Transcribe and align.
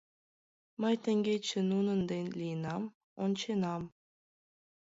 Мый 0.81 0.95
теҥгече 1.03 1.59
нунын 1.71 1.99
дене 2.09 2.31
лийынам, 2.39 2.83
онченам. 3.23 3.83